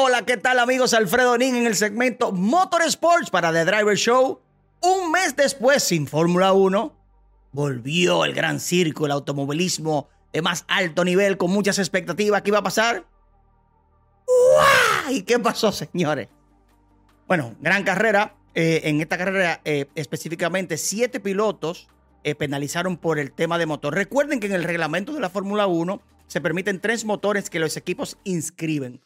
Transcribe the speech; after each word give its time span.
Hola, 0.00 0.24
¿qué 0.24 0.36
tal 0.36 0.60
amigos? 0.60 0.94
Alfredo 0.94 1.36
Nin 1.36 1.56
en 1.56 1.66
el 1.66 1.74
segmento 1.74 2.30
Motorsports 2.30 3.30
para 3.30 3.52
The 3.52 3.64
Driver 3.64 3.96
Show. 3.96 4.40
Un 4.80 5.10
mes 5.10 5.34
después, 5.34 5.82
sin 5.82 6.06
Fórmula 6.06 6.52
1, 6.52 6.96
volvió 7.50 8.24
el 8.24 8.32
gran 8.32 8.60
circo, 8.60 9.06
el 9.06 9.10
automovilismo 9.10 10.08
de 10.32 10.40
más 10.40 10.64
alto 10.68 11.04
nivel, 11.04 11.36
con 11.36 11.50
muchas 11.50 11.80
expectativas. 11.80 12.42
¿Qué 12.42 12.50
iba 12.50 12.58
a 12.58 12.62
pasar? 12.62 13.06
¿Y 15.10 15.22
qué 15.22 15.36
pasó, 15.40 15.72
señores? 15.72 16.28
Bueno, 17.26 17.56
gran 17.60 17.82
carrera. 17.82 18.36
Eh, 18.54 18.82
en 18.84 19.00
esta 19.00 19.18
carrera, 19.18 19.60
eh, 19.64 19.86
específicamente, 19.96 20.76
siete 20.76 21.18
pilotos 21.18 21.88
eh, 22.22 22.36
penalizaron 22.36 22.98
por 22.98 23.18
el 23.18 23.32
tema 23.32 23.58
de 23.58 23.66
motor. 23.66 23.96
Recuerden 23.96 24.38
que 24.38 24.46
en 24.46 24.52
el 24.52 24.62
reglamento 24.62 25.12
de 25.12 25.18
la 25.18 25.28
Fórmula 25.28 25.66
1 25.66 26.00
se 26.28 26.40
permiten 26.40 26.78
tres 26.78 27.04
motores 27.04 27.50
que 27.50 27.58
los 27.58 27.76
equipos 27.76 28.16
inscriben. 28.22 29.00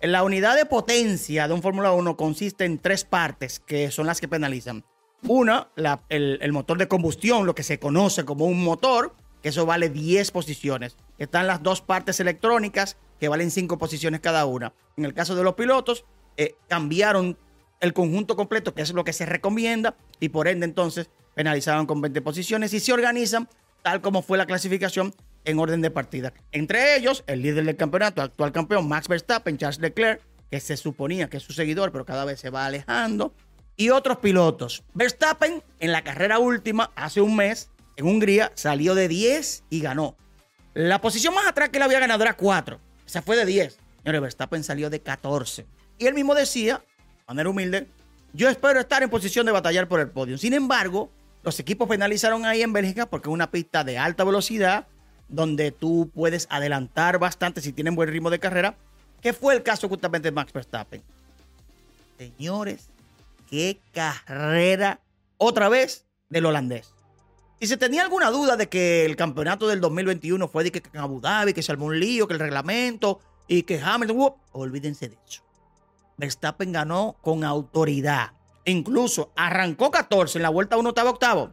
La 0.00 0.22
unidad 0.22 0.54
de 0.54 0.64
potencia 0.64 1.48
de 1.48 1.54
un 1.54 1.60
Fórmula 1.60 1.90
1 1.90 2.16
consiste 2.16 2.64
en 2.64 2.78
tres 2.78 3.04
partes 3.04 3.58
que 3.58 3.90
son 3.90 4.06
las 4.06 4.20
que 4.20 4.28
penalizan. 4.28 4.84
Una, 5.26 5.70
el, 6.08 6.52
motor 6.52 6.78
de 6.78 6.86
combustión, 6.86 7.46
lo 7.46 7.56
que 7.56 7.64
se 7.64 7.80
conoce 7.80 8.24
como 8.24 8.44
un 8.44 8.62
motor, 8.62 9.16
que 9.42 9.48
eso 9.48 9.66
vale 9.66 9.88
10 9.88 10.30
posiciones. 10.30 10.96
Están 11.18 11.48
las 11.48 11.64
dos 11.64 11.80
partes 11.80 12.20
electrónicas, 12.20 12.96
que 13.18 13.28
valen 13.28 13.50
5 13.50 13.76
posiciones 13.76 14.20
cada 14.20 14.46
una. 14.46 14.72
En 14.96 15.04
el 15.04 15.14
caso 15.14 15.34
de 15.34 15.42
los 15.42 15.54
pilotos, 15.54 16.04
eh, 16.36 16.54
cambiaron 16.68 17.36
el 17.80 17.92
conjunto 17.92 18.36
completo, 18.36 18.74
que 18.74 18.82
es 18.82 18.92
lo 18.92 19.02
que 19.02 19.12
se 19.12 19.26
recomienda, 19.26 19.96
y 20.20 20.28
por 20.28 20.46
ende 20.46 20.64
entonces 20.64 21.10
penalizaron 21.34 21.86
con 21.86 22.00
20 22.00 22.22
posiciones 22.22 22.72
y 22.72 22.78
se 22.78 22.92
organizan 22.92 23.48
tal 23.82 24.00
como 24.00 24.22
fue 24.22 24.38
la 24.38 24.46
clasificación 24.46 25.14
en 25.48 25.58
orden 25.58 25.80
de 25.80 25.90
partida. 25.90 26.34
Entre 26.52 26.94
ellos, 26.96 27.24
el 27.26 27.40
líder 27.40 27.64
del 27.64 27.76
campeonato, 27.76 28.20
actual 28.20 28.52
campeón 28.52 28.86
Max 28.86 29.08
Verstappen, 29.08 29.56
Charles 29.56 29.80
Leclerc, 29.80 30.20
que 30.50 30.60
se 30.60 30.76
suponía 30.76 31.30
que 31.30 31.38
es 31.38 31.42
su 31.42 31.54
seguidor, 31.54 31.90
pero 31.90 32.04
cada 32.04 32.26
vez 32.26 32.38
se 32.38 32.50
va 32.50 32.66
alejando, 32.66 33.34
y 33.74 33.88
otros 33.88 34.18
pilotos. 34.18 34.84
Verstappen, 34.92 35.62
en 35.80 35.92
la 35.92 36.04
carrera 36.04 36.38
última, 36.38 36.90
hace 36.96 37.22
un 37.22 37.34
mes, 37.34 37.70
en 37.96 38.06
Hungría, 38.06 38.52
salió 38.54 38.94
de 38.94 39.08
10 39.08 39.64
y 39.70 39.80
ganó. 39.80 40.16
La 40.74 41.00
posición 41.00 41.34
más 41.34 41.46
atrás 41.46 41.70
que 41.70 41.78
le 41.78 41.86
había 41.86 41.98
ganado 41.98 42.22
era 42.22 42.34
4. 42.34 42.78
Esa 43.06 43.22
fue 43.22 43.36
de 43.36 43.46
10. 43.46 43.78
Señores, 44.02 44.20
Verstappen 44.20 44.62
salió 44.62 44.90
de 44.90 45.00
14. 45.00 45.66
Y 45.96 46.06
él 46.06 46.14
mismo 46.14 46.34
decía, 46.34 46.82
de 46.98 47.24
manera 47.26 47.48
humilde, 47.48 47.86
yo 48.34 48.50
espero 48.50 48.80
estar 48.80 49.02
en 49.02 49.08
posición 49.08 49.46
de 49.46 49.52
batallar 49.52 49.88
por 49.88 50.00
el 50.00 50.10
podio. 50.10 50.36
Sin 50.36 50.52
embargo, 50.52 51.10
los 51.42 51.58
equipos 51.58 51.88
penalizaron 51.88 52.44
ahí 52.44 52.60
en 52.60 52.74
Bélgica 52.74 53.06
porque 53.06 53.30
es 53.30 53.32
una 53.32 53.50
pista 53.50 53.82
de 53.82 53.96
alta 53.96 54.24
velocidad 54.24 54.86
donde 55.28 55.72
tú 55.72 56.10
puedes 56.14 56.46
adelantar 56.50 57.18
bastante 57.18 57.60
si 57.60 57.72
tienen 57.72 57.94
buen 57.94 58.08
ritmo 58.08 58.30
de 58.30 58.38
carrera, 58.38 58.76
que 59.20 59.32
fue 59.32 59.54
el 59.54 59.62
caso 59.62 59.88
justamente 59.88 60.28
de 60.28 60.32
Max 60.32 60.52
Verstappen. 60.52 61.02
Señores, 62.18 62.88
qué 63.48 63.78
carrera 63.92 65.00
otra 65.36 65.68
vez 65.68 66.04
del 66.28 66.46
holandés. 66.46 66.92
Si 67.60 67.66
se 67.66 67.76
tenía 67.76 68.02
alguna 68.02 68.30
duda 68.30 68.56
de 68.56 68.68
que 68.68 69.04
el 69.04 69.16
campeonato 69.16 69.66
del 69.66 69.80
2021 69.80 70.46
fue 70.48 70.64
de 70.64 70.72
que 70.72 70.82
en 70.92 71.00
Abu 71.00 71.20
Dhabi, 71.20 71.52
que 71.52 71.62
se 71.62 71.72
armó 71.72 71.86
un 71.86 71.98
lío, 71.98 72.28
que 72.28 72.34
el 72.34 72.40
reglamento 72.40 73.20
y 73.48 73.64
que 73.64 73.80
Hamilton, 73.80 74.34
olvídense 74.52 75.08
de 75.08 75.16
eso. 75.26 75.42
Verstappen 76.16 76.72
ganó 76.72 77.16
con 77.20 77.44
autoridad. 77.44 78.32
Incluso 78.64 79.32
arrancó 79.34 79.90
14 79.90 80.38
en 80.38 80.42
la 80.42 80.50
vuelta 80.50 80.76
1 80.76 80.88
octavo 80.88 81.10
octavo. 81.10 81.52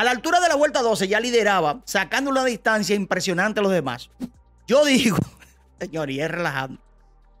A 0.00 0.04
la 0.04 0.12
altura 0.12 0.40
de 0.40 0.48
la 0.48 0.54
vuelta 0.54 0.80
12 0.80 1.08
ya 1.08 1.20
lideraba, 1.20 1.82
sacando 1.84 2.30
una 2.30 2.42
distancia 2.42 2.96
impresionante 2.96 3.60
a 3.60 3.62
los 3.62 3.70
demás. 3.70 4.08
Yo 4.66 4.82
digo, 4.86 5.18
señor, 5.78 6.10
y 6.10 6.22
es 6.22 6.30
relajando, 6.30 6.80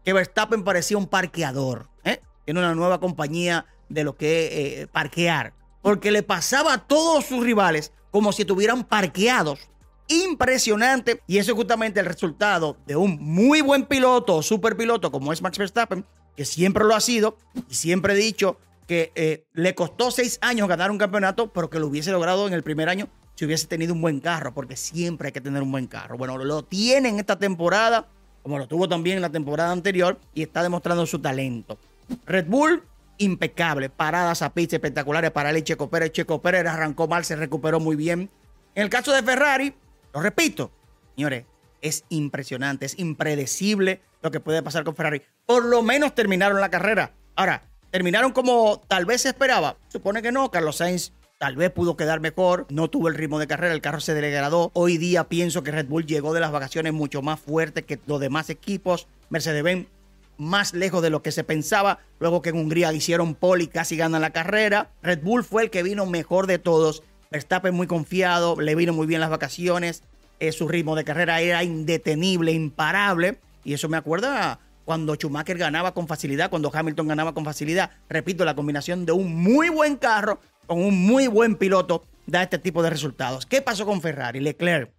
que 0.04 0.12
Verstappen 0.12 0.62
parecía 0.62 0.98
un 0.98 1.06
parqueador. 1.06 1.88
¿eh? 2.04 2.20
Tiene 2.44 2.60
una 2.60 2.74
nueva 2.74 3.00
compañía 3.00 3.64
de 3.88 4.04
lo 4.04 4.14
que 4.14 4.44
es 4.44 4.52
eh, 4.52 4.86
parquear. 4.92 5.54
Porque 5.80 6.10
le 6.10 6.22
pasaba 6.22 6.74
a 6.74 6.86
todos 6.86 7.24
sus 7.24 7.42
rivales 7.42 7.94
como 8.10 8.30
si 8.30 8.42
estuvieran 8.42 8.84
parqueados. 8.84 9.70
Impresionante. 10.08 11.22
Y 11.26 11.38
eso 11.38 11.52
es 11.52 11.56
justamente 11.56 12.00
el 12.00 12.04
resultado 12.04 12.76
de 12.86 12.94
un 12.94 13.16
muy 13.22 13.62
buen 13.62 13.86
piloto, 13.86 14.42
super 14.42 14.76
piloto 14.76 15.10
como 15.10 15.32
es 15.32 15.40
Max 15.40 15.56
Verstappen, 15.56 16.04
que 16.36 16.44
siempre 16.44 16.84
lo 16.84 16.94
ha 16.94 17.00
sido 17.00 17.38
y 17.70 17.74
siempre 17.74 18.12
he 18.12 18.16
dicho 18.16 18.58
que 18.90 19.12
eh, 19.14 19.46
le 19.52 19.76
costó 19.76 20.10
seis 20.10 20.40
años 20.42 20.66
ganar 20.66 20.90
un 20.90 20.98
campeonato, 20.98 21.52
pero 21.52 21.70
que 21.70 21.78
lo 21.78 21.86
hubiese 21.86 22.10
logrado 22.10 22.48
en 22.48 22.54
el 22.54 22.64
primer 22.64 22.88
año 22.88 23.08
si 23.36 23.44
hubiese 23.44 23.68
tenido 23.68 23.94
un 23.94 24.02
buen 24.02 24.18
carro, 24.18 24.52
porque 24.52 24.74
siempre 24.74 25.28
hay 25.28 25.32
que 25.32 25.40
tener 25.40 25.62
un 25.62 25.70
buen 25.70 25.86
carro. 25.86 26.18
Bueno, 26.18 26.36
lo 26.36 26.64
tiene 26.64 27.08
en 27.08 27.20
esta 27.20 27.38
temporada, 27.38 28.08
como 28.42 28.58
lo 28.58 28.66
tuvo 28.66 28.88
también 28.88 29.14
en 29.14 29.22
la 29.22 29.30
temporada 29.30 29.70
anterior, 29.70 30.18
y 30.34 30.42
está 30.42 30.64
demostrando 30.64 31.06
su 31.06 31.20
talento. 31.20 31.78
Red 32.26 32.46
Bull, 32.48 32.82
impecable, 33.18 33.90
paradas 33.90 34.42
a 34.42 34.52
pista 34.52 34.74
espectaculares 34.74 35.30
para 35.30 35.50
el 35.50 35.62
Checo 35.62 35.88
Pérez. 35.88 36.10
Checo 36.10 36.42
Pérez 36.42 36.66
arrancó 36.66 37.06
mal, 37.06 37.24
se 37.24 37.36
recuperó 37.36 37.78
muy 37.78 37.94
bien. 37.94 38.28
En 38.74 38.82
el 38.82 38.90
caso 38.90 39.12
de 39.12 39.22
Ferrari, 39.22 39.72
lo 40.12 40.20
repito, 40.20 40.72
señores, 41.14 41.44
es 41.80 42.02
impresionante, 42.08 42.86
es 42.86 42.98
impredecible 42.98 44.02
lo 44.20 44.32
que 44.32 44.40
puede 44.40 44.64
pasar 44.64 44.82
con 44.82 44.96
Ferrari. 44.96 45.22
Por 45.46 45.64
lo 45.64 45.80
menos 45.84 46.12
terminaron 46.16 46.60
la 46.60 46.70
carrera. 46.70 47.14
Ahora, 47.36 47.69
terminaron 47.90 48.32
como 48.32 48.80
tal 48.88 49.04
vez 49.04 49.22
se 49.22 49.28
esperaba. 49.28 49.76
Supone 49.88 50.22
que 50.22 50.32
no, 50.32 50.50
Carlos 50.50 50.76
Sainz 50.76 51.12
tal 51.38 51.56
vez 51.56 51.70
pudo 51.70 51.96
quedar 51.96 52.20
mejor, 52.20 52.66
no 52.68 52.90
tuvo 52.90 53.08
el 53.08 53.14
ritmo 53.14 53.38
de 53.38 53.46
carrera, 53.46 53.72
el 53.72 53.80
carro 53.80 54.00
se 54.00 54.14
degradó. 54.14 54.70
Hoy 54.74 54.98
día 54.98 55.28
pienso 55.28 55.62
que 55.62 55.70
Red 55.70 55.86
Bull 55.86 56.06
llegó 56.06 56.34
de 56.34 56.40
las 56.40 56.52
vacaciones 56.52 56.92
mucho 56.92 57.22
más 57.22 57.40
fuerte 57.40 57.84
que 57.84 57.98
los 58.06 58.20
demás 58.20 58.50
equipos. 58.50 59.06
Mercedes-Benz 59.30 59.88
más 60.36 60.74
lejos 60.74 61.02
de 61.02 61.10
lo 61.10 61.22
que 61.22 61.32
se 61.32 61.44
pensaba. 61.44 62.00
Luego 62.18 62.42
que 62.42 62.50
en 62.50 62.56
Hungría 62.56 62.92
hicieron 62.92 63.34
pole 63.34 63.64
y 63.64 63.68
casi 63.68 63.96
ganan 63.96 64.20
la 64.20 64.30
carrera. 64.30 64.90
Red 65.02 65.22
Bull 65.22 65.44
fue 65.44 65.62
el 65.62 65.70
que 65.70 65.82
vino 65.82 66.06
mejor 66.06 66.46
de 66.46 66.58
todos. 66.58 67.02
Verstappen 67.30 67.74
muy 67.74 67.86
confiado, 67.86 68.60
le 68.60 68.74
vino 68.74 68.92
muy 68.92 69.06
bien 69.06 69.20
las 69.20 69.30
vacaciones. 69.30 70.02
Eh, 70.40 70.52
su 70.52 70.68
ritmo 70.68 70.96
de 70.96 71.04
carrera 71.04 71.40
era 71.40 71.62
indetenible, 71.62 72.52
imparable. 72.52 73.38
Y 73.64 73.74
eso 73.74 73.88
me 73.88 73.96
acuerda 73.96 74.60
cuando 74.90 75.14
Schumacher 75.14 75.56
ganaba 75.56 75.94
con 75.94 76.08
facilidad, 76.08 76.50
cuando 76.50 76.68
Hamilton 76.74 77.06
ganaba 77.06 77.32
con 77.32 77.44
facilidad. 77.44 77.92
Repito, 78.08 78.44
la 78.44 78.56
combinación 78.56 79.06
de 79.06 79.12
un 79.12 79.40
muy 79.40 79.68
buen 79.68 79.94
carro 79.94 80.40
con 80.66 80.82
un 80.82 81.06
muy 81.06 81.28
buen 81.28 81.54
piloto 81.54 82.08
da 82.26 82.42
este 82.42 82.58
tipo 82.58 82.82
de 82.82 82.90
resultados. 82.90 83.46
¿Qué 83.46 83.62
pasó 83.62 83.86
con 83.86 84.02
Ferrari? 84.02 84.40
Leclerc. 84.40 84.90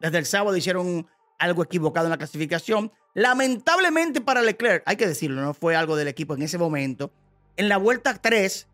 Desde 0.00 0.18
el 0.18 0.26
sábado 0.26 0.56
hicieron 0.56 1.06
algo 1.38 1.62
equivocado 1.62 2.06
en 2.06 2.10
la 2.10 2.18
clasificación. 2.18 2.90
Lamentablemente 3.14 4.20
para 4.20 4.42
Leclerc, 4.42 4.82
hay 4.84 4.96
que 4.96 5.06
decirlo, 5.06 5.40
no 5.40 5.54
fue 5.54 5.76
algo 5.76 5.94
del 5.94 6.08
equipo 6.08 6.34
en 6.34 6.42
ese 6.42 6.58
momento. 6.58 7.12
En 7.56 7.68
la 7.68 7.76
vuelta 7.76 8.14
3, 8.20 8.66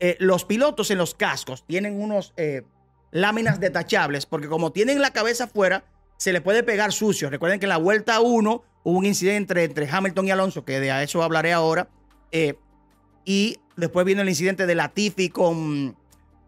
eh, 0.00 0.16
los 0.20 0.44
pilotos 0.44 0.90
en 0.90 0.98
los 0.98 1.14
cascos 1.14 1.64
tienen 1.66 1.98
unos 1.98 2.34
eh, 2.36 2.60
láminas 3.10 3.58
detachables 3.58 4.26
porque 4.26 4.48
como 4.48 4.70
tienen 4.70 5.00
la 5.00 5.14
cabeza 5.14 5.44
afuera, 5.44 5.86
se 6.18 6.34
le 6.34 6.42
puede 6.42 6.62
pegar 6.62 6.92
sucio. 6.92 7.30
Recuerden 7.30 7.58
que 7.58 7.64
en 7.64 7.70
la 7.70 7.78
vuelta 7.78 8.20
1 8.20 8.73
hubo 8.84 8.98
un 8.98 9.06
incidente 9.06 9.64
entre 9.64 9.88
Hamilton 9.90 10.28
y 10.28 10.30
Alonso, 10.30 10.64
que 10.64 10.78
de 10.78 11.02
eso 11.02 11.22
hablaré 11.22 11.52
ahora. 11.52 11.88
Eh, 12.30 12.54
y 13.24 13.58
después 13.76 14.06
viene 14.06 14.22
el 14.22 14.28
incidente 14.28 14.66
de 14.66 14.74
Latifi 14.74 15.30
con, 15.30 15.96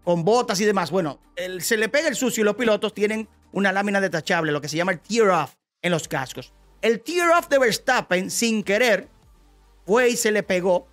con 0.04 0.24
botas 0.24 0.60
y 0.60 0.64
demás. 0.64 0.90
Bueno, 0.90 1.18
se 1.58 1.76
le 1.76 1.88
pega 1.88 2.08
el 2.08 2.14
sucio 2.14 2.42
y 2.42 2.44
los 2.44 2.54
pilotos 2.54 2.94
tienen 2.94 3.28
una 3.52 3.72
lámina 3.72 4.00
detachable, 4.00 4.52
lo 4.52 4.60
que 4.60 4.68
se 4.68 4.76
llama 4.76 4.92
el 4.92 5.00
tear 5.00 5.30
off 5.30 5.54
en 5.82 5.90
los 5.90 6.06
cascos. 6.06 6.52
El 6.82 7.00
tear 7.00 7.30
off 7.30 7.48
de 7.48 7.58
Verstappen, 7.58 8.30
sin 8.30 8.62
querer, 8.62 9.08
fue 9.86 10.10
y 10.10 10.16
se 10.16 10.30
le 10.30 10.42
pegó 10.42 10.86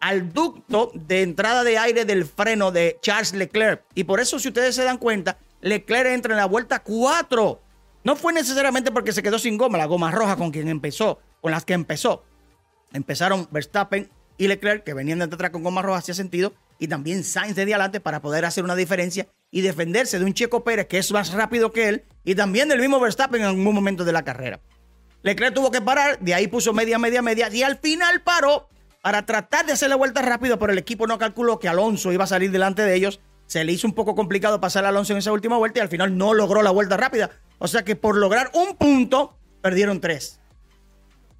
al 0.00 0.32
ducto 0.34 0.90
de 0.92 1.22
entrada 1.22 1.64
de 1.64 1.78
aire 1.78 2.04
del 2.04 2.26
freno 2.26 2.70
de 2.70 2.98
Charles 3.00 3.32
Leclerc. 3.32 3.84
Y 3.94 4.04
por 4.04 4.20
eso, 4.20 4.38
si 4.38 4.48
ustedes 4.48 4.74
se 4.74 4.84
dan 4.84 4.98
cuenta, 4.98 5.38
Leclerc 5.62 6.08
entra 6.08 6.34
en 6.34 6.38
la 6.38 6.44
vuelta 6.44 6.82
4 6.82 7.63
no 8.04 8.16
fue 8.16 8.32
necesariamente 8.32 8.92
porque 8.92 9.12
se 9.12 9.22
quedó 9.22 9.38
sin 9.38 9.58
goma, 9.58 9.78
la 9.78 9.86
goma 9.86 10.10
roja 10.10 10.36
con 10.36 10.50
quien 10.50 10.68
empezó, 10.68 11.20
con 11.40 11.50
las 11.50 11.64
que 11.64 11.72
empezó. 11.72 12.24
Empezaron 12.92 13.48
Verstappen 13.50 14.10
y 14.36 14.46
Leclerc, 14.46 14.84
que 14.84 14.94
venían 14.94 15.18
de 15.18 15.24
atrás 15.24 15.50
con 15.50 15.62
goma 15.62 15.82
roja, 15.82 15.98
hacía 15.98 16.14
sentido, 16.14 16.52
y 16.78 16.88
también 16.88 17.24
Sainz 17.24 17.56
de 17.56 17.62
adelante 17.62 18.00
para 18.00 18.20
poder 18.20 18.44
hacer 18.44 18.62
una 18.62 18.76
diferencia 18.76 19.28
y 19.50 19.62
defenderse 19.62 20.18
de 20.18 20.24
un 20.24 20.34
Checo 20.34 20.64
Pérez 20.64 20.86
que 20.86 20.98
es 20.98 21.10
más 21.12 21.32
rápido 21.32 21.72
que 21.72 21.88
él 21.88 22.04
y 22.24 22.34
también 22.34 22.68
del 22.68 22.80
mismo 22.80 23.00
Verstappen 23.00 23.40
en 23.40 23.46
algún 23.46 23.74
momento 23.74 24.04
de 24.04 24.12
la 24.12 24.24
carrera. 24.24 24.60
Leclerc 25.22 25.54
tuvo 25.54 25.70
que 25.70 25.80
parar, 25.80 26.18
de 26.20 26.34
ahí 26.34 26.48
puso 26.48 26.72
media, 26.72 26.98
media, 26.98 27.22
media 27.22 27.48
y 27.50 27.62
al 27.62 27.78
final 27.78 28.20
paró 28.22 28.68
para 29.00 29.24
tratar 29.24 29.64
de 29.64 29.72
hacer 29.72 29.88
la 29.88 29.96
vuelta 29.96 30.22
rápido, 30.22 30.58
pero 30.58 30.72
el 30.72 30.78
equipo 30.78 31.06
no 31.06 31.18
calculó 31.18 31.58
que 31.58 31.68
Alonso 31.68 32.12
iba 32.12 32.24
a 32.24 32.26
salir 32.26 32.50
delante 32.50 32.82
de 32.82 32.94
ellos. 32.94 33.20
Se 33.46 33.62
le 33.62 33.72
hizo 33.72 33.86
un 33.86 33.94
poco 33.94 34.14
complicado 34.14 34.60
pasar 34.60 34.84
a 34.84 34.88
Alonso 34.88 35.12
en 35.12 35.18
esa 35.18 35.32
última 35.32 35.56
vuelta 35.56 35.78
y 35.78 35.82
al 35.82 35.88
final 35.88 36.16
no 36.18 36.34
logró 36.34 36.62
la 36.62 36.70
vuelta 36.70 36.96
rápida. 36.96 37.30
O 37.64 37.66
sea 37.66 37.82
que 37.82 37.96
por 37.96 38.18
lograr 38.18 38.50
un 38.52 38.76
punto, 38.76 39.38
perdieron 39.62 39.98
tres. 39.98 40.38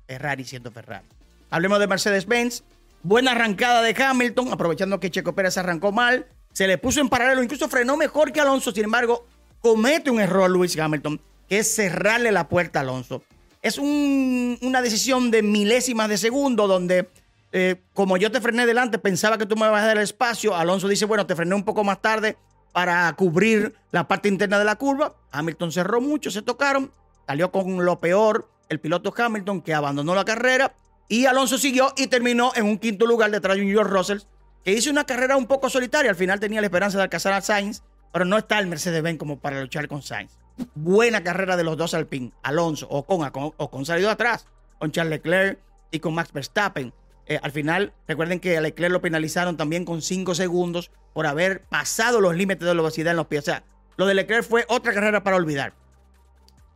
Ferrari 0.06 0.42
siendo 0.44 0.70
Ferrari. 0.70 1.06
Hablemos 1.50 1.78
de 1.78 1.86
Mercedes-Benz. 1.86 2.64
Buena 3.02 3.32
arrancada 3.32 3.82
de 3.82 3.94
Hamilton, 4.02 4.50
aprovechando 4.50 4.98
que 5.00 5.10
Checo 5.10 5.34
Pérez 5.34 5.58
arrancó 5.58 5.92
mal. 5.92 6.26
Se 6.54 6.66
le 6.66 6.78
puso 6.78 7.02
en 7.02 7.10
paralelo, 7.10 7.42
incluso 7.42 7.68
frenó 7.68 7.98
mejor 7.98 8.32
que 8.32 8.40
Alonso. 8.40 8.72
Sin 8.72 8.84
embargo, 8.84 9.26
comete 9.60 10.10
un 10.10 10.18
error 10.18 10.50
Luis 10.50 10.78
Hamilton, 10.78 11.20
que 11.46 11.58
es 11.58 11.74
cerrarle 11.74 12.32
la 12.32 12.48
puerta 12.48 12.78
a 12.78 12.82
Alonso. 12.84 13.22
es 13.60 13.76
una 13.76 14.80
decisión 14.80 15.30
de 15.30 15.42
milésimas 15.42 16.08
de 16.08 16.16
segundo 16.16 16.66
donde 16.66 17.10
eh, 17.52 17.82
como 17.92 18.16
yo 18.16 18.32
te 18.32 18.40
frené 18.40 18.64
delante, 18.64 18.98
pensaba 18.98 19.36
que 19.36 19.44
tú 19.44 19.56
me 19.56 19.66
ibas 19.66 19.82
a 19.82 19.88
dar 19.88 19.98
el 19.98 20.02
espacio. 20.02 20.56
Alonso 20.56 20.88
dice, 20.88 21.04
bueno, 21.04 21.26
te 21.26 21.36
frené 21.36 21.54
un 21.54 21.64
poco 21.64 21.84
más 21.84 22.00
tarde 22.00 22.38
para 22.74 23.10
cubrir 23.12 23.72
la 23.92 24.08
parte 24.08 24.28
interna 24.28 24.58
de 24.58 24.64
la 24.64 24.74
curva. 24.74 25.14
Hamilton 25.30 25.70
cerró 25.70 26.00
mucho, 26.00 26.32
se 26.32 26.42
tocaron, 26.42 26.90
salió 27.24 27.52
con 27.52 27.84
lo 27.84 28.00
peor 28.00 28.50
el 28.68 28.80
piloto 28.80 29.14
Hamilton 29.16 29.62
que 29.62 29.72
abandonó 29.72 30.12
la 30.16 30.24
carrera 30.24 30.74
y 31.06 31.26
Alonso 31.26 31.56
siguió 31.56 31.92
y 31.96 32.08
terminó 32.08 32.50
en 32.56 32.64
un 32.64 32.78
quinto 32.78 33.06
lugar 33.06 33.30
detrás 33.30 33.56
de 33.56 33.64
George 33.64 33.92
Russell 33.92 34.18
que 34.64 34.72
hizo 34.72 34.90
una 34.90 35.04
carrera 35.04 35.36
un 35.36 35.46
poco 35.46 35.70
solitaria. 35.70 36.10
Al 36.10 36.16
final 36.16 36.40
tenía 36.40 36.60
la 36.60 36.66
esperanza 36.66 36.98
de 36.98 37.04
alcanzar 37.04 37.34
a 37.34 37.42
Sainz, 37.42 37.84
pero 38.12 38.24
no 38.24 38.36
está 38.36 38.58
el 38.58 38.66
Mercedes-Benz 38.66 39.20
como 39.20 39.38
para 39.38 39.60
luchar 39.60 39.86
con 39.86 40.02
Sainz. 40.02 40.32
Buena 40.74 41.22
carrera 41.22 41.56
de 41.56 41.62
los 41.62 41.76
dos 41.76 41.94
Alpine, 41.94 42.32
Alonso 42.42 42.88
o 42.90 43.04
con, 43.04 43.30
o 43.56 43.70
con 43.70 43.86
salido 43.86 44.10
atrás, 44.10 44.48
con 44.80 44.90
Charles 44.90 45.10
Leclerc 45.10 45.60
y 45.92 46.00
con 46.00 46.12
Max 46.12 46.32
Verstappen. 46.32 46.92
Eh, 47.26 47.38
al 47.42 47.52
final, 47.52 47.92
recuerden 48.06 48.40
que 48.40 48.56
a 48.56 48.60
Leclerc 48.60 48.92
lo 48.92 49.00
penalizaron 49.00 49.56
también 49.56 49.84
con 49.84 50.02
5 50.02 50.34
segundos 50.34 50.90
por 51.12 51.26
haber 51.26 51.62
pasado 51.62 52.20
los 52.20 52.34
límites 52.34 52.66
de 52.66 52.74
velocidad 52.74 53.12
en 53.12 53.16
los 53.16 53.26
pies. 53.26 53.42
O 53.42 53.46
sea, 53.46 53.64
lo 53.96 54.06
de 54.06 54.14
Leclerc 54.14 54.44
fue 54.44 54.64
otra 54.68 54.92
carrera 54.92 55.22
para 55.22 55.36
olvidar. 55.36 55.74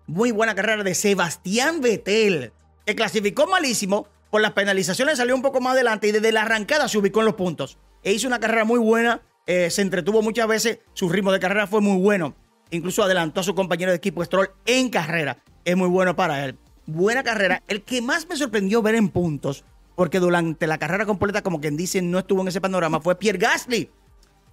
Muy 0.06 0.30
buena 0.30 0.54
carrera 0.54 0.82
de 0.82 0.94
Sebastián 0.94 1.80
Vettel, 1.80 2.52
que 2.86 2.94
clasificó 2.94 3.46
malísimo. 3.46 4.08
Por 4.30 4.40
las 4.40 4.52
penalizaciones 4.52 5.18
salió 5.18 5.34
un 5.34 5.42
poco 5.42 5.60
más 5.60 5.72
adelante 5.72 6.08
y 6.08 6.12
desde 6.12 6.32
la 6.32 6.42
arrancada 6.42 6.88
se 6.88 6.98
ubicó 6.98 7.20
en 7.20 7.26
los 7.26 7.34
puntos. 7.34 7.78
E 8.02 8.12
hizo 8.12 8.26
una 8.26 8.40
carrera 8.40 8.64
muy 8.64 8.78
buena, 8.78 9.22
eh, 9.46 9.70
se 9.70 9.82
entretuvo 9.82 10.22
muchas 10.22 10.46
veces, 10.46 10.78
su 10.92 11.08
ritmo 11.08 11.32
de 11.32 11.40
carrera 11.40 11.66
fue 11.66 11.80
muy 11.80 12.00
bueno. 12.00 12.34
Incluso 12.70 13.02
adelantó 13.02 13.40
a 13.40 13.44
su 13.44 13.54
compañero 13.54 13.90
de 13.90 13.96
equipo 13.96 14.24
Stroll 14.24 14.50
en 14.66 14.90
carrera. 14.90 15.38
Es 15.64 15.76
muy 15.76 15.88
bueno 15.88 16.14
para 16.14 16.44
él. 16.44 16.58
Buena 16.86 17.22
carrera. 17.22 17.62
El 17.66 17.82
que 17.82 18.02
más 18.02 18.28
me 18.28 18.36
sorprendió 18.36 18.82
ver 18.82 18.94
en 18.94 19.08
puntos 19.08 19.64
porque 19.98 20.20
durante 20.20 20.68
la 20.68 20.78
carrera 20.78 21.06
completa, 21.06 21.42
como 21.42 21.60
quien 21.60 21.76
dice, 21.76 22.00
no 22.00 22.20
estuvo 22.20 22.42
en 22.42 22.46
ese 22.46 22.60
panorama, 22.60 23.00
fue 23.00 23.18
Pierre 23.18 23.36
Gasly. 23.36 23.90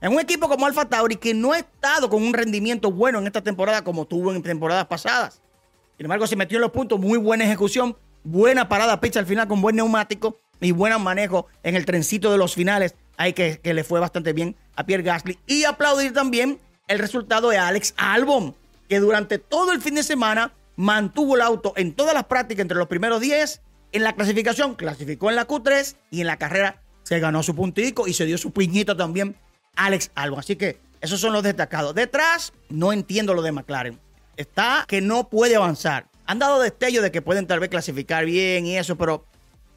En 0.01 0.11
un 0.11 0.19
equipo 0.19 0.49
como 0.49 0.65
Alfa 0.65 0.85
Tauri 0.85 1.17
que 1.17 1.35
no 1.35 1.51
ha 1.51 1.59
estado 1.59 2.09
con 2.09 2.23
un 2.23 2.33
rendimiento 2.33 2.91
bueno 2.91 3.19
en 3.19 3.27
esta 3.27 3.43
temporada 3.43 3.83
como 3.83 4.05
tuvo 4.05 4.33
en 4.33 4.41
temporadas 4.41 4.87
pasadas. 4.87 5.43
Sin 5.97 6.07
embargo, 6.07 6.25
se 6.25 6.35
metió 6.35 6.57
en 6.57 6.63
los 6.63 6.71
puntos, 6.71 6.99
muy 6.99 7.19
buena 7.19 7.43
ejecución, 7.43 7.95
buena 8.23 8.67
parada 8.67 8.99
pizza 8.99 9.19
al 9.19 9.27
final 9.27 9.47
con 9.47 9.61
buen 9.61 9.75
neumático 9.75 10.39
y 10.61 10.71
buen 10.71 10.99
manejo 10.99 11.45
en 11.61 11.75
el 11.75 11.85
trencito 11.85 12.31
de 12.31 12.39
los 12.39 12.55
finales. 12.55 12.95
Ahí 13.15 13.33
que, 13.33 13.59
que 13.61 13.75
le 13.75 13.83
fue 13.83 13.99
bastante 13.99 14.33
bien 14.33 14.55
a 14.75 14.87
Pierre 14.87 15.03
Gasly. 15.03 15.37
Y 15.45 15.65
aplaudir 15.65 16.11
también 16.11 16.57
el 16.87 16.97
resultado 16.97 17.49
de 17.49 17.59
Alex 17.59 17.93
Albon, 17.97 18.55
que 18.89 18.99
durante 18.99 19.37
todo 19.37 19.73
el 19.73 19.81
fin 19.83 19.93
de 19.93 20.01
semana 20.01 20.53
mantuvo 20.75 21.35
el 21.35 21.41
auto 21.41 21.73
en 21.75 21.93
todas 21.93 22.15
las 22.15 22.23
prácticas 22.23 22.63
entre 22.63 22.79
los 22.79 22.87
primeros 22.87 23.21
10 23.21 23.61
en 23.91 24.03
la 24.03 24.13
clasificación 24.13 24.75
clasificó 24.75 25.29
en 25.29 25.35
la 25.35 25.47
Q3 25.47 25.95
y 26.11 26.21
en 26.21 26.27
la 26.27 26.37
carrera 26.37 26.81
se 27.03 27.19
ganó 27.19 27.43
su 27.43 27.55
puntico 27.55 28.07
y 28.07 28.13
se 28.13 28.25
dio 28.25 28.37
su 28.37 28.51
piñito 28.51 28.97
también 28.97 29.35
Alex 29.75 30.11
Albon. 30.15 30.39
Así 30.39 30.55
que 30.55 30.79
esos 31.01 31.19
son 31.19 31.33
los 31.33 31.43
destacados. 31.43 31.93
Detrás, 31.93 32.53
no 32.69 32.91
entiendo 32.91 33.33
lo 33.33 33.41
de 33.41 33.51
McLaren. 33.51 33.99
Está 34.37 34.85
que 34.87 35.01
no 35.01 35.29
puede 35.29 35.55
avanzar. 35.55 36.07
Han 36.25 36.39
dado 36.39 36.59
destello 36.59 37.01
de 37.01 37.11
que 37.11 37.21
pueden 37.21 37.45
tal 37.45 37.59
vez 37.59 37.69
clasificar 37.69 38.25
bien 38.25 38.65
y 38.65 38.77
eso, 38.77 38.97
pero 38.97 39.25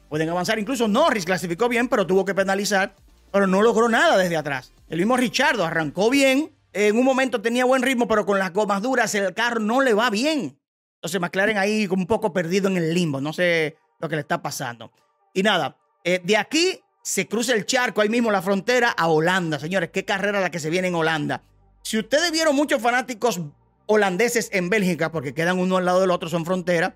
pueden 0.09 0.29
avanzar. 0.29 0.57
Incluso 0.57 0.87
Norris 0.87 1.25
clasificó 1.25 1.69
bien, 1.69 1.87
pero 1.87 2.07
tuvo 2.07 2.25
que 2.25 2.33
penalizar, 2.33 2.95
pero 3.31 3.45
no 3.45 3.61
logró 3.61 3.87
nada 3.87 4.17
desde 4.17 4.37
atrás. 4.37 4.73
El 4.89 4.97
mismo 4.97 5.15
Richardo 5.15 5.63
arrancó 5.63 6.09
bien, 6.09 6.51
en 6.73 6.97
un 6.97 7.05
momento 7.05 7.41
tenía 7.41 7.65
buen 7.65 7.83
ritmo, 7.83 8.07
pero 8.07 8.25
con 8.25 8.39
las 8.39 8.51
gomas 8.51 8.81
duras 8.81 9.13
el 9.15 9.33
carro 9.33 9.59
no 9.59 9.81
le 9.81 9.93
va 9.93 10.09
bien. 10.09 10.59
Entonces 10.95 11.21
McLaren 11.21 11.57
ahí 11.57 11.87
un 11.89 12.07
poco 12.07 12.33
perdido 12.33 12.67
en 12.67 12.77
el 12.77 12.93
limbo. 12.93 13.21
No 13.21 13.33
sé 13.33 13.77
lo 13.99 14.09
que 14.09 14.15
le 14.15 14.21
está 14.21 14.41
pasando. 14.41 14.91
Y 15.33 15.43
nada, 15.43 15.77
eh, 16.03 16.21
de 16.23 16.37
aquí 16.37 16.79
se 17.03 17.27
cruza 17.27 17.53
el 17.53 17.65
charco, 17.65 18.01
ahí 18.01 18.09
mismo 18.09 18.31
la 18.31 18.41
frontera, 18.41 18.89
a 18.89 19.07
Holanda. 19.07 19.59
Señores, 19.59 19.89
qué 19.91 20.05
carrera 20.05 20.39
la 20.39 20.51
que 20.51 20.59
se 20.59 20.69
viene 20.69 20.87
en 20.87 20.95
Holanda. 20.95 21.43
Si 21.81 21.97
ustedes 21.97 22.31
vieron 22.31 22.55
muchos 22.55 22.81
fanáticos 22.81 23.41
holandeses 23.85 24.49
en 24.53 24.69
Bélgica, 24.69 25.11
porque 25.11 25.33
quedan 25.33 25.59
uno 25.59 25.77
al 25.77 25.85
lado 25.85 26.01
del 26.01 26.11
otro, 26.11 26.29
son 26.29 26.45
frontera, 26.45 26.95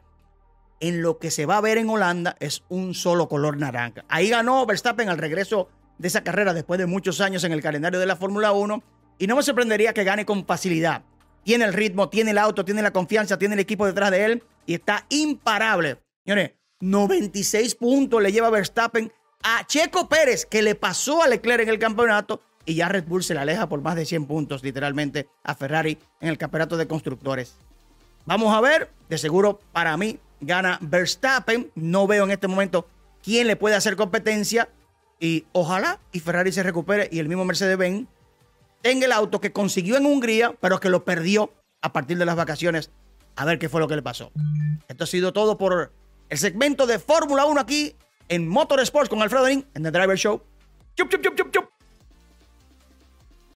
en 0.79 1.01
lo 1.01 1.17
que 1.17 1.31
se 1.31 1.45
va 1.45 1.57
a 1.57 1.61
ver 1.61 1.77
en 1.77 1.89
Holanda 1.89 2.35
es 2.39 2.63
un 2.69 2.93
solo 2.93 3.27
color 3.29 3.57
naranja. 3.57 4.03
Ahí 4.09 4.29
ganó 4.29 4.65
Verstappen 4.65 5.09
al 5.09 5.17
regreso 5.17 5.69
de 5.97 6.09
esa 6.09 6.23
carrera 6.23 6.53
después 6.53 6.77
de 6.77 6.85
muchos 6.85 7.21
años 7.21 7.43
en 7.43 7.53
el 7.53 7.61
calendario 7.61 7.99
de 7.99 8.05
la 8.05 8.17
Fórmula 8.17 8.51
1 8.51 8.83
y 9.17 9.27
no 9.27 9.35
me 9.35 9.43
sorprendería 9.43 9.93
que 9.93 10.03
gane 10.03 10.25
con 10.25 10.45
facilidad. 10.45 11.03
Tiene 11.43 11.65
el 11.65 11.73
ritmo, 11.73 12.09
tiene 12.09 12.31
el 12.31 12.37
auto, 12.37 12.65
tiene 12.65 12.81
la 12.81 12.91
confianza, 12.91 13.37
tiene 13.37 13.53
el 13.53 13.61
equipo 13.61 13.85
detrás 13.85 14.11
de 14.11 14.25
él 14.25 14.43
y 14.65 14.73
está 14.73 15.05
imparable. 15.09 15.99
Señores, 16.25 16.51
96 16.83 17.75
puntos 17.75 18.21
le 18.21 18.33
lleva 18.33 18.49
Verstappen 18.49 19.09
a 19.41 19.65
Checo 19.65 20.09
Pérez, 20.09 20.45
que 20.45 20.61
le 20.61 20.75
pasó 20.75 21.23
a 21.23 21.29
Leclerc 21.29 21.63
en 21.63 21.69
el 21.69 21.79
campeonato. 21.79 22.41
Y 22.65 22.75
ya 22.75 22.89
Red 22.89 23.05
Bull 23.05 23.23
se 23.23 23.33
le 23.33 23.39
aleja 23.39 23.69
por 23.69 23.81
más 23.81 23.95
de 23.95 24.05
100 24.05 24.25
puntos, 24.25 24.63
literalmente, 24.63 25.29
a 25.43 25.55
Ferrari 25.55 25.97
en 26.19 26.27
el 26.27 26.37
campeonato 26.37 26.75
de 26.75 26.87
constructores. 26.87 27.55
Vamos 28.25 28.53
a 28.53 28.59
ver, 28.59 28.89
de 29.07 29.17
seguro 29.17 29.61
para 29.71 29.95
mí 29.95 30.19
gana 30.41 30.77
Verstappen. 30.81 31.71
No 31.75 32.05
veo 32.05 32.25
en 32.25 32.31
este 32.31 32.49
momento 32.49 32.85
quién 33.23 33.47
le 33.47 33.55
puede 33.55 33.75
hacer 33.75 33.95
competencia. 33.95 34.67
Y 35.21 35.45
ojalá 35.53 36.01
y 36.11 36.19
Ferrari 36.19 36.51
se 36.51 36.63
recupere 36.63 37.07
y 37.11 37.19
el 37.19 37.29
mismo 37.29 37.45
Mercedes-Benz 37.45 38.07
tenga 38.81 39.05
el 39.05 39.13
auto 39.13 39.39
que 39.39 39.53
consiguió 39.53 39.95
en 39.95 40.05
Hungría, 40.05 40.53
pero 40.59 40.81
que 40.81 40.89
lo 40.89 41.05
perdió 41.05 41.53
a 41.81 41.93
partir 41.93 42.17
de 42.17 42.25
las 42.25 42.35
vacaciones. 42.35 42.91
A 43.37 43.45
ver 43.45 43.57
qué 43.57 43.69
fue 43.69 43.79
lo 43.79 43.87
que 43.87 43.95
le 43.95 44.01
pasó. 44.01 44.31
Esto 44.89 45.05
ha 45.05 45.07
sido 45.07 45.31
todo 45.31 45.57
por 45.57 45.93
el 46.33 46.39
segmento 46.39 46.87
de 46.87 46.97
Fórmula 46.97 47.45
1 47.45 47.61
aquí 47.61 47.95
en 48.27 48.47
Motorsports 48.47 49.07
con 49.07 49.21
Alfredo 49.21 49.47
en 49.47 49.65
The 49.71 49.91
Driver 49.91 50.17
Show. 50.17 50.41
¡Chup, 50.95 51.07
chup, 51.07 51.21
chup, 51.21 51.35
chup, 51.35 51.51
chup! 51.51 51.72